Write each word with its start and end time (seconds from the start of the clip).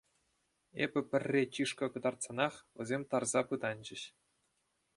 Эпӗ 0.83 0.99
пӗрре 1.09 1.43
чышкӑ 1.53 1.87
кӑтартсанах, 1.97 2.55
вӗсем 2.79 3.03
тарса 3.13 3.41
пытанчӗҫ. 3.53 4.03